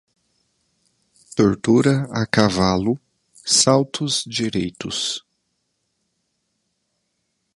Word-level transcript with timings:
Tortura 1.35 2.09
a 2.11 2.25
cavalo, 2.25 2.99
saltos 3.35 4.23
direitos. 4.25 5.23